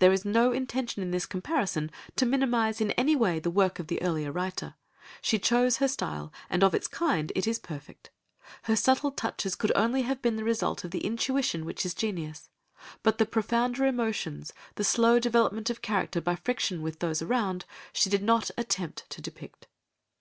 [0.00, 3.86] There is no intention in this comparison to minimise in any way the work of
[3.86, 4.74] the earlier writer,
[5.22, 8.10] she chose her style, and of its kind it is perfect;
[8.62, 12.50] her subtle touches could only have been the result of the intuition which is genius,
[13.04, 18.10] but the profounder emotions, the slow development of character by friction with those around, she
[18.10, 19.68] did not attempt to depict.